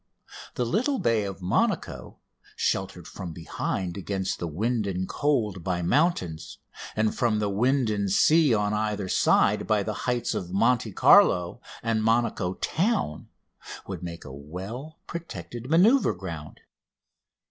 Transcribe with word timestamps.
The 0.55 0.65
little 0.65 0.97
bay 0.97 1.25
of 1.25 1.43
Monaco, 1.43 2.17
sheltered 2.55 3.07
from 3.07 3.33
behind 3.33 3.97
against 3.97 4.39
the 4.39 4.47
wind 4.47 4.87
and 4.87 5.07
cold 5.07 5.63
by 5.63 5.83
mountains, 5.83 6.57
and 6.95 7.15
from 7.15 7.37
the 7.37 7.51
wind 7.51 7.91
and 7.91 8.11
sea 8.11 8.51
on 8.51 8.73
either 8.73 9.07
side 9.07 9.67
by 9.67 9.83
the 9.83 9.93
heights 10.09 10.33
of 10.33 10.51
Monte 10.51 10.93
Carlo 10.93 11.61
and 11.83 12.03
Monaco 12.03 12.55
town, 12.55 13.27
would 13.85 14.01
make 14.01 14.25
a 14.25 14.33
well 14.33 14.97
protected 15.05 15.69
manoeuvre 15.69 16.17
ground. 16.17 16.61